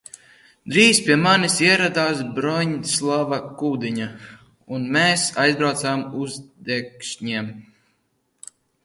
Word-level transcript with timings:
Drīz 0.75 0.99
pie 1.07 1.15
manis 1.23 1.57
ieradās 1.65 2.23
Broņislava 2.37 3.39
Kudiņa, 3.59 4.07
un 4.79 4.87
mēs 4.97 5.27
aizbraucām 5.45 6.03
uz 6.23 6.39
Dekšņiem. 6.71 7.53